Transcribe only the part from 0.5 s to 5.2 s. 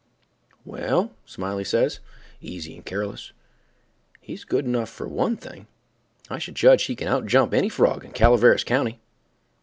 "Well," Smiley says, easy and careless, "he's good enough for